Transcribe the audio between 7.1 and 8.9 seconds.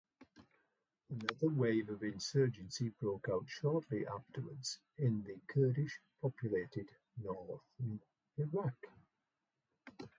northern Iraq.